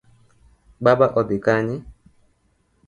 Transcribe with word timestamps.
Baba 0.87 1.07
odhi 1.21 1.37
Kanye? 1.45 1.77